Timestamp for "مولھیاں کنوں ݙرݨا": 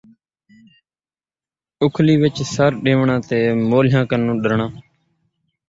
3.69-4.67